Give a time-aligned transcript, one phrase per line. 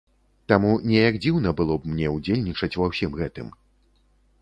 [0.51, 3.57] Таму неяк дзіўна было б мне ўдзельнічаць ва ўсім гэтым.